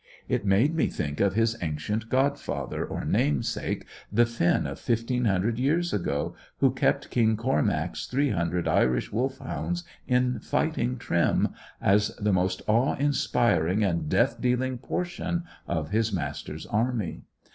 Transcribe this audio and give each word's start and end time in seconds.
It 0.27 0.47
made 0.47 0.73
me 0.73 0.87
think 0.87 1.19
of 1.19 1.35
his 1.35 1.55
ancient 1.61 2.09
godfather, 2.09 2.83
or 2.83 3.05
namesake, 3.05 3.85
the 4.11 4.25
Finn 4.25 4.65
of 4.65 4.79
fifteen 4.79 5.25
hundred 5.25 5.59
years 5.59 5.93
ago, 5.93 6.33
who 6.57 6.71
kept 6.73 7.11
King 7.11 7.37
Cormac's 7.37 8.07
three 8.07 8.31
hundred 8.31 8.67
Irish 8.67 9.11
Wolfhounds 9.11 9.83
in 10.07 10.39
fighting 10.39 10.97
trim, 10.97 11.49
as 11.79 12.15
the 12.15 12.33
most 12.33 12.63
awe 12.65 12.95
inspiring 12.95 13.83
and 13.83 14.09
death 14.09 14.41
dealing 14.41 14.79
portion 14.79 15.43
of 15.67 15.91
his 15.91 16.11
master's 16.11 16.65
army. 16.65 17.21